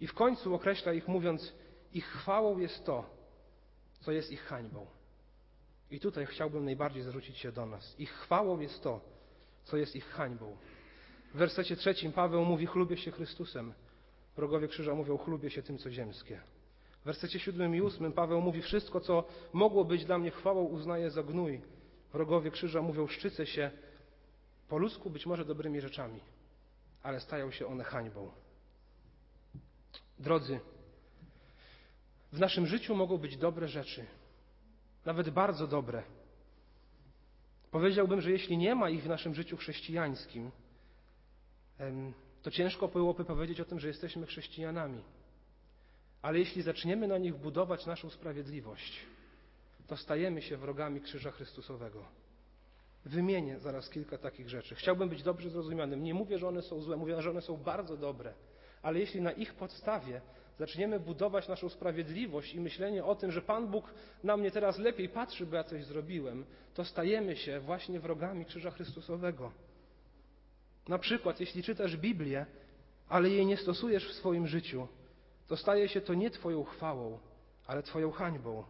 [0.00, 1.54] I w końcu określa ich mówiąc:
[1.92, 3.04] Ich chwałą jest to,
[4.00, 4.86] co jest ich hańbą.
[5.90, 7.94] I tutaj chciałbym najbardziej zwrócić się do nas.
[7.98, 9.00] Ich chwałą jest to,
[9.64, 10.56] co jest ich hańbą.
[11.34, 13.72] W wersecie trzecim Paweł mówi: Chlubię się Chrystusem.
[14.36, 16.40] Wrogowie krzyża mówią: Chlubię się tym, co ziemskie.
[17.02, 21.10] W wersecie siódmym i ósmym Paweł mówi: Wszystko, co mogło być dla mnie chwałą, uznaję
[21.10, 21.60] za gnój.
[22.12, 23.70] Wrogowie krzyża mówią: Szczycę się
[24.68, 26.20] po ludzku być może dobrymi rzeczami,
[27.02, 28.30] ale stają się one hańbą.
[30.18, 30.60] Drodzy,
[32.32, 34.06] w naszym życiu mogą być dobre rzeczy,
[35.04, 36.02] nawet bardzo dobre.
[37.70, 40.50] Powiedziałbym, że jeśli nie ma ich w naszym życiu chrześcijańskim,
[42.42, 45.02] to ciężko byłoby powiedzieć o tym, że jesteśmy chrześcijanami.
[46.22, 49.06] Ale jeśli zaczniemy na nich budować naszą sprawiedliwość,
[49.86, 52.04] to stajemy się wrogami Krzyża Chrystusowego.
[53.04, 54.74] Wymienię zaraz kilka takich rzeczy.
[54.74, 56.02] Chciałbym być dobrze zrozumianym.
[56.02, 58.34] Nie mówię, że one są złe, mówię, że one są bardzo dobre.
[58.82, 60.20] Ale jeśli na ich podstawie
[60.58, 65.08] zaczniemy budować naszą sprawiedliwość i myślenie o tym, że Pan Bóg na mnie teraz lepiej
[65.08, 69.52] patrzy, bo ja coś zrobiłem, to stajemy się właśnie wrogami Krzyża Chrystusowego.
[70.88, 72.46] Na przykład, jeśli czytasz Biblię,
[73.08, 74.88] ale jej nie stosujesz w swoim życiu,
[75.52, 77.18] to staje się to nie Twoją chwałą,
[77.66, 78.64] ale Twoją hańbą.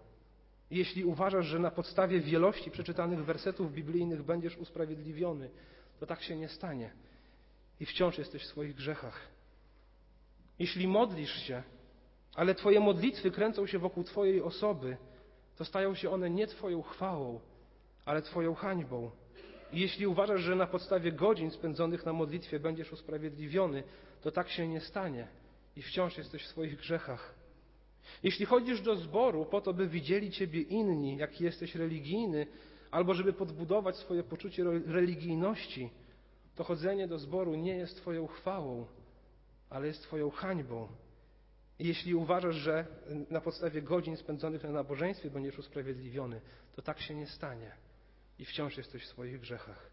[0.70, 5.50] Jeśli uważasz, że na podstawie wielości przeczytanych wersetów biblijnych będziesz usprawiedliwiony,
[6.00, 6.90] to tak się nie stanie
[7.80, 9.28] i wciąż jesteś w swoich grzechach.
[10.58, 11.62] Jeśli modlisz się,
[12.34, 14.96] ale Twoje modlitwy kręcą się wokół Twojej osoby,
[15.56, 17.40] to stają się one nie Twoją chwałą,
[18.04, 19.10] ale Twoją hańbą.
[19.72, 23.82] I jeśli uważasz, że na podstawie godzin spędzonych na modlitwie będziesz usprawiedliwiony,
[24.22, 25.41] to tak się nie stanie
[25.76, 27.34] i wciąż jesteś w swoich grzechach.
[28.22, 32.46] Jeśli chodzisz do zboru po to, by widzieli Ciebie inni, jaki jesteś religijny,
[32.90, 35.90] albo żeby podbudować swoje poczucie religijności,
[36.54, 38.86] to chodzenie do zboru nie jest Twoją chwałą,
[39.70, 40.88] ale jest Twoją hańbą.
[41.78, 42.86] I jeśli uważasz, że
[43.30, 46.40] na podstawie godzin spędzonych na nabożeństwie będziesz usprawiedliwiony,
[46.76, 47.72] to tak się nie stanie
[48.38, 49.90] i wciąż jesteś w swoich grzechach.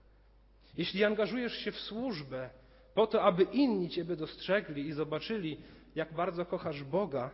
[0.78, 2.50] Jeśli angażujesz się w służbę
[2.99, 5.57] po to, aby inni Ciebie dostrzegli i zobaczyli,
[5.95, 7.31] jak bardzo kochasz Boga,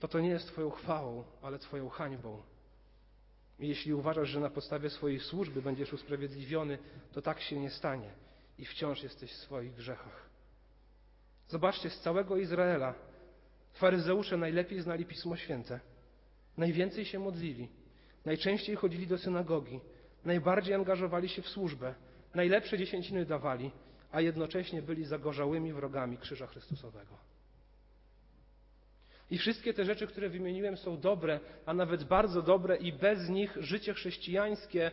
[0.00, 2.42] to to nie jest Twoją chwałą, ale Twoją hańbą.
[3.58, 6.78] I jeśli uważasz, że na podstawie swojej służby będziesz usprawiedliwiony,
[7.12, 8.10] to tak się nie stanie
[8.58, 10.30] i wciąż jesteś w swoich grzechach.
[11.48, 12.94] Zobaczcie, z całego Izraela
[13.72, 15.80] faryzeusze najlepiej znali Pismo Święte,
[16.56, 17.68] najwięcej się modlili,
[18.24, 19.80] najczęściej chodzili do synagogi,
[20.24, 21.94] najbardziej angażowali się w służbę,
[22.34, 23.70] najlepsze dziesięciny dawali,
[24.12, 27.16] a jednocześnie byli zagorzałymi wrogami Krzyża Chrystusowego.
[29.30, 33.56] I wszystkie te rzeczy, które wymieniłem, są dobre, a nawet bardzo dobre, i bez nich
[33.60, 34.90] życie chrześcijańskie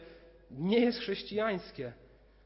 [0.52, 1.94] nie jest chrześcijańskie.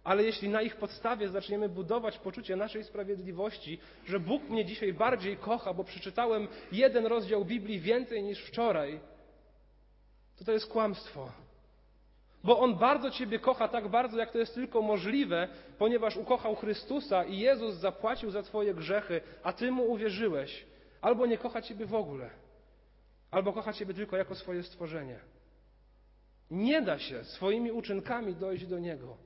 [0.04, 5.38] Ale jeśli na ich podstawie zaczniemy budować poczucie naszej sprawiedliwości, że Bóg mnie dzisiaj bardziej
[5.38, 9.00] kocha, bo przeczytałem jeden rozdział Biblii więcej niż wczoraj,
[10.38, 11.32] to to jest kłamstwo.
[12.44, 15.48] Bo On bardzo Ciebie kocha tak bardzo, jak to jest tylko możliwe,
[15.78, 20.66] ponieważ ukochał Chrystusa i Jezus zapłacił za Twoje grzechy, a Ty Mu uwierzyłeś.
[21.02, 22.30] Albo nie kocha Ciebie w ogóle,
[23.32, 25.20] albo kocha Ciebie tylko jako swoje stworzenie.
[26.52, 29.18] Nie da się swoimi uczynkami dojść do Niego.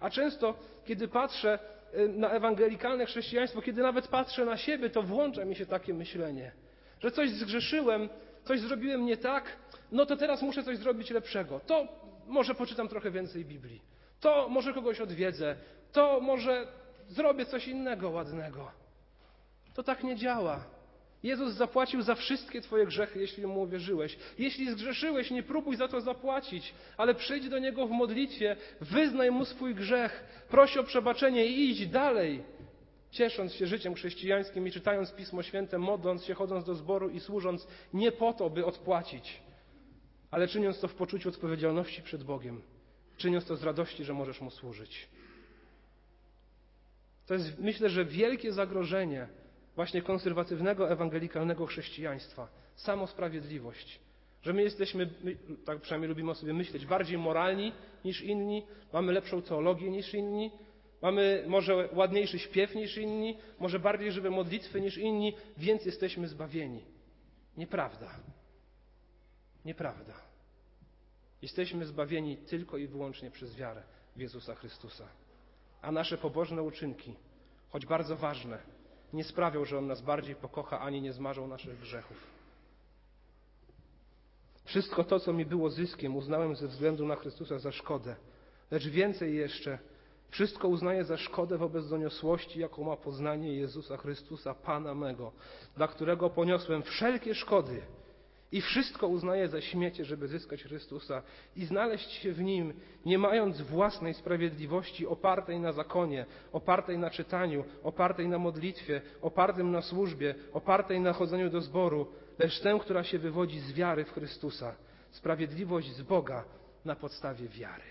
[0.00, 1.58] A często, kiedy patrzę
[1.94, 6.52] y, na ewangelikalne chrześcijaństwo, kiedy nawet patrzę na siebie, to włącza mi się takie myślenie,
[7.00, 8.08] że coś zgrzeszyłem,
[8.44, 9.56] coś zrobiłem nie tak,
[9.92, 11.60] no to teraz muszę coś zrobić lepszego.
[11.60, 11.88] To
[12.26, 13.82] może poczytam trochę więcej Biblii.
[14.20, 15.56] To może kogoś odwiedzę.
[15.92, 16.66] To może
[17.08, 18.70] zrobię coś innego ładnego.
[19.74, 20.64] To tak nie działa.
[21.22, 24.16] Jezus zapłacił za wszystkie Twoje grzechy, jeśli mu uwierzyłeś.
[24.38, 29.44] Jeśli zgrzeszyłeś, nie próbuj za to zapłacić, ale przyjdź do Niego w modlitwie, wyznaj Mu
[29.44, 32.42] swój grzech, proś o przebaczenie i idź dalej.
[33.10, 37.66] Ciesząc się życiem chrześcijańskim i czytając Pismo Święte, modląc się, chodząc do zboru i służąc
[37.94, 39.42] nie po to, by odpłacić,
[40.34, 42.62] ale czyniąc to w poczuciu odpowiedzialności przed Bogiem,
[43.16, 45.08] czyniąc to z radości, że możesz Mu służyć.
[47.26, 49.28] To jest, myślę, że wielkie zagrożenie
[49.76, 52.48] właśnie konserwatywnego, ewangelikalnego chrześcijaństwa.
[52.74, 54.00] Samosprawiedliwość.
[54.42, 57.72] Że my jesteśmy, my, tak przynajmniej lubimy o sobie myśleć, bardziej moralni
[58.04, 60.50] niż inni, mamy lepszą teologię niż inni,
[61.02, 66.82] mamy może ładniejszy śpiew niż inni, może bardziej żywe modlitwy niż inni, więc jesteśmy zbawieni.
[67.56, 68.33] Nieprawda.
[69.64, 70.14] Nieprawda.
[71.42, 73.82] Jesteśmy zbawieni tylko i wyłącznie przez wiarę
[74.16, 75.04] w Jezusa Chrystusa.
[75.82, 77.14] A nasze pobożne uczynki,
[77.70, 78.58] choć bardzo ważne,
[79.12, 82.16] nie sprawią, że On nas bardziej pokocha, ani nie zmarzą naszych grzechów.
[84.64, 88.16] Wszystko to, co mi było zyskiem, uznałem ze względu na Chrystusa za szkodę.
[88.70, 89.78] Lecz więcej jeszcze,
[90.30, 95.32] wszystko uznaję za szkodę wobec doniosłości, jaką ma poznanie Jezusa Chrystusa, Pana mego,
[95.76, 97.82] dla którego poniosłem wszelkie szkody
[98.54, 101.22] i wszystko uznaję za śmiecie, żeby zyskać Chrystusa
[101.56, 102.72] i znaleźć się w Nim,
[103.06, 109.82] nie mając własnej sprawiedliwości opartej na zakonie, opartej na czytaniu, opartej na modlitwie, opartym na
[109.82, 112.06] służbie, opartej na chodzeniu do zboru,
[112.38, 114.74] lecz tę, która się wywodzi z wiary w Chrystusa,
[115.10, 116.44] sprawiedliwość z Boga
[116.84, 117.90] na podstawie wiary.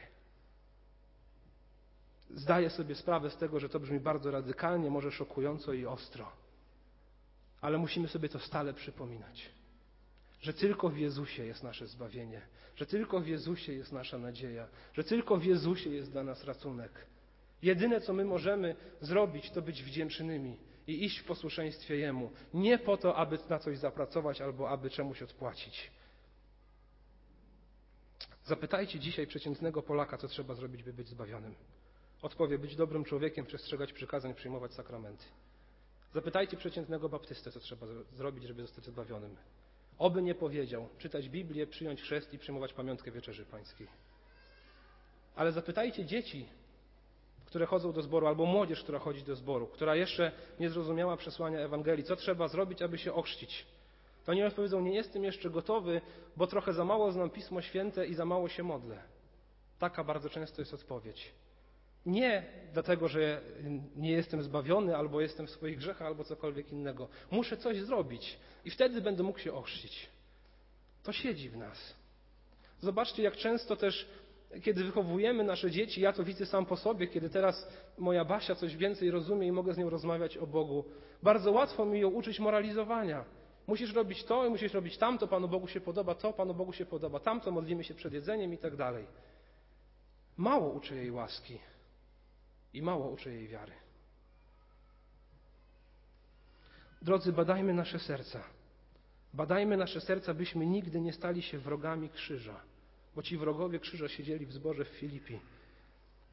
[2.30, 6.32] Zdaję sobie sprawę z tego, że to brzmi bardzo radykalnie, może szokująco i ostro,
[7.62, 9.63] ale musimy sobie to stale przypominać
[10.44, 12.42] że tylko w Jezusie jest nasze zbawienie,
[12.76, 16.92] że tylko w Jezusie jest nasza nadzieja, że tylko w Jezusie jest dla nas racunek.
[17.62, 22.32] Jedyne, co my możemy zrobić, to być wdzięcznymi i iść w posłuszeństwie Jemu.
[22.54, 25.92] Nie po to, aby na coś zapracować albo aby czemuś odpłacić.
[28.46, 31.56] Zapytajcie dzisiaj przeciętnego Polaka, co trzeba zrobić, by być zbawionym.
[32.22, 35.26] Odpowie: być dobrym człowiekiem, przestrzegać przykazań, przyjmować sakramenty.
[36.14, 39.38] Zapytajcie przeciętnego baptystę, co trzeba zrobić, żeby zostać zbawionym.
[40.00, 43.88] Oby nie powiedział czytać Biblię, przyjąć chrzest i przyjmować pamiątkę wieczerzy pańskiej.
[45.36, 46.46] Ale zapytajcie dzieci,
[47.46, 51.60] które chodzą do zboru, albo młodzież, która chodzi do zboru, która jeszcze nie zrozumiała przesłania
[51.60, 53.66] Ewangelii, co trzeba zrobić, aby się ochrzcić.
[54.26, 56.02] To nie powiedzą, nie jestem jeszcze gotowy,
[56.38, 59.04] bo trochę za mało znam Pismo Święte i za mało się modlę.
[59.80, 61.34] Taka bardzo często jest odpowiedź.
[62.06, 63.42] Nie dlatego, że
[63.96, 67.08] nie jestem zbawiony, albo jestem w swoich grzechach, albo cokolwiek innego.
[67.32, 70.10] Muszę coś zrobić i wtedy będę mógł się ochrzcić.
[71.04, 71.96] To siedzi w nas.
[72.82, 74.10] Zobaczcie, jak często też,
[74.64, 78.78] kiedy wychowujemy nasze dzieci, ja to widzę sam po sobie, kiedy teraz moja Basia coś
[78.78, 80.86] więcej rozumie i mogę z nią rozmawiać o Bogu,
[81.24, 83.26] bardzo łatwo mi ją uczyć moralizowania.
[83.68, 86.86] Musisz robić to i musisz robić tamto, Panu Bogu się podoba to, Panu Bogu się
[86.86, 89.08] podoba tamto, modlimy się przed jedzeniem i tak dalej.
[90.38, 91.60] Mało uczę jej łaski
[92.74, 93.72] i mało uczę jej wiary.
[97.02, 98.44] Drodzy, badajmy nasze serca.
[99.34, 102.62] Badajmy nasze serca, byśmy nigdy nie stali się wrogami krzyża,
[103.16, 105.40] bo ci wrogowie krzyża siedzieli w zborze w Filipi.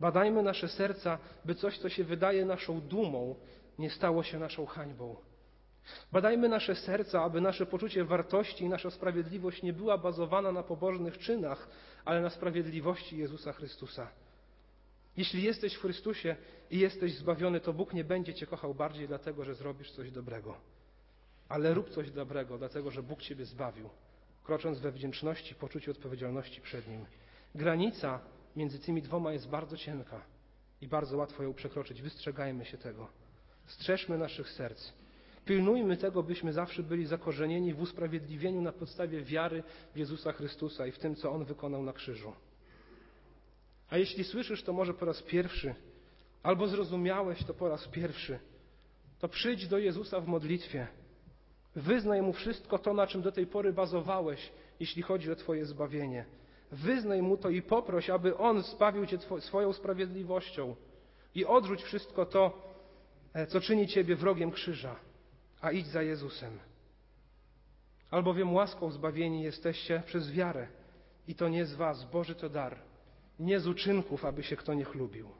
[0.00, 3.34] Badajmy nasze serca, by coś, co się wydaje naszą dumą,
[3.78, 5.16] nie stało się naszą hańbą.
[6.12, 11.18] Badajmy nasze serca, aby nasze poczucie wartości i nasza sprawiedliwość nie była bazowana na pobożnych
[11.18, 11.68] czynach,
[12.04, 14.10] ale na sprawiedliwości Jezusa Chrystusa.
[15.16, 16.36] Jeśli jesteś w Chrystusie
[16.70, 20.56] i jesteś zbawiony, to Bóg nie będzie cię kochał bardziej dlatego, że zrobisz coś dobrego.
[21.48, 23.90] Ale rób coś dobrego, dlatego że Bóg ciebie zbawił,
[24.44, 27.06] krocząc we wdzięczności, poczuciu odpowiedzialności przed Nim.
[27.54, 28.20] Granica
[28.56, 30.20] między tymi dwoma jest bardzo cienka
[30.80, 32.02] i bardzo łatwo ją przekroczyć.
[32.02, 33.08] Wystrzegajmy się tego.
[33.66, 34.92] Strzeżmy naszych serc.
[35.44, 39.62] Pilnujmy tego, byśmy zawsze byli zakorzenieni w usprawiedliwieniu na podstawie wiary
[39.94, 42.32] w Jezusa Chrystusa i w tym, co On wykonał na krzyżu.
[43.90, 45.74] A jeśli słyszysz to może po raz pierwszy,
[46.42, 48.38] albo zrozumiałeś to po raz pierwszy,
[49.18, 50.86] to przyjdź do Jezusa w modlitwie.
[51.76, 56.24] Wyznaj Mu wszystko to, na czym do tej pory bazowałeś, jeśli chodzi o Twoje zbawienie.
[56.72, 60.76] Wyznaj Mu to i poproś, aby On zbawił Cię swoją sprawiedliwością
[61.34, 62.62] i odrzuć wszystko to,
[63.34, 64.96] e, co czyni Ciebie wrogiem krzyża,
[65.60, 66.58] a idź za Jezusem.
[68.10, 70.68] Albowiem łaską zbawieni jesteście przez wiarę
[71.28, 72.89] i to nie z Was, Boży to dar
[73.40, 75.30] nie z uczynków, aby się kto nie chlubił.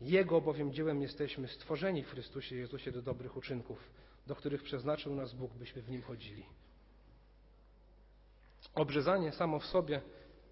[0.00, 3.90] Jego bowiem dziełem jesteśmy stworzeni w Chrystusie Jezusie do dobrych uczynków,
[4.26, 6.46] do których przeznaczył nas Bóg, byśmy w nim chodzili.
[8.74, 10.00] Obrzezanie samo w sobie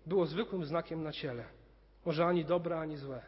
[0.06, 1.44] było zwykłym znakiem na ciele.
[2.06, 3.22] Może ani dobre, ani złe.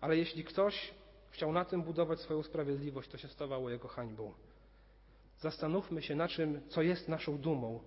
[0.00, 0.94] Ale jeśli ktoś
[1.30, 4.32] chciał na tym budować swoją sprawiedliwość, to się stawało jego hańbą.
[5.38, 7.80] Zastanówmy się na czym, co jest naszą dumą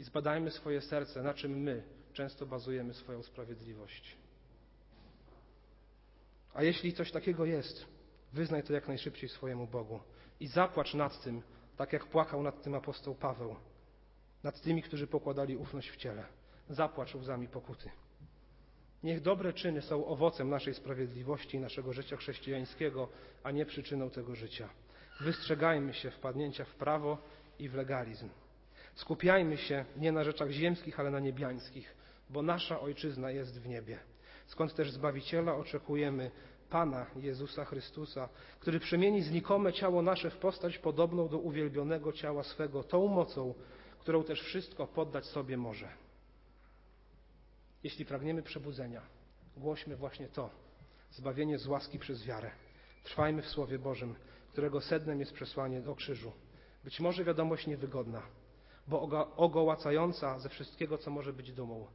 [0.00, 4.16] i zbadajmy swoje serce, na czym my często bazujemy swoją sprawiedliwość.
[6.54, 7.86] A jeśli coś takiego jest,
[8.32, 10.00] wyznaj to jak najszybciej swojemu Bogu
[10.40, 11.42] i zapłacz nad tym,
[11.76, 13.56] tak jak płakał nad tym apostoł Paweł,
[14.42, 16.24] nad tymi, którzy pokładali ufność w ciele.
[16.68, 17.90] Zapłacz łzami pokuty.
[19.02, 23.08] Niech dobre czyny są owocem naszej sprawiedliwości i naszego życia chrześcijańskiego,
[23.42, 24.68] a nie przyczyną tego życia.
[25.20, 27.18] Wystrzegajmy się wpadnięcia w prawo
[27.58, 28.28] i w legalizm.
[28.96, 31.94] Skupiajmy się nie na rzeczach ziemskich, ale na niebiańskich,
[32.30, 33.98] bo nasza ojczyzna jest w niebie.
[34.46, 36.30] Skąd też Zbawiciela oczekujemy
[36.70, 38.28] Pana Jezusa Chrystusa,
[38.60, 43.54] który przemieni znikome ciało nasze w postać podobną do uwielbionego ciała swego, tą mocą,
[43.98, 45.88] którą też wszystko poddać sobie może.
[47.82, 49.02] Jeśli pragniemy przebudzenia,
[49.56, 50.50] głośmy właśnie to
[51.10, 52.50] zbawienie z łaski przez wiarę.
[53.02, 54.14] Trwajmy w Słowie Bożym,
[54.52, 56.32] którego sednem jest przesłanie do krzyżu.
[56.84, 58.22] Być może wiadomość niewygodna,
[58.88, 59.00] bo
[59.36, 61.86] ogołacająca ze wszystkiego, co może być dumą,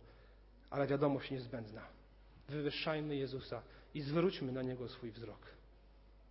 [0.69, 1.81] ale wiadomość niezbędna.
[2.49, 3.61] Wywyższajmy Jezusa
[3.93, 5.47] i zwróćmy na Niego swój wzrok.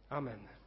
[0.08, 0.59] Amen.